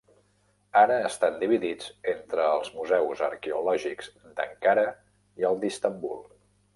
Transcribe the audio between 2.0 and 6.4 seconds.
entre els museus arqueològics d"Ankara i el d"Istanbul.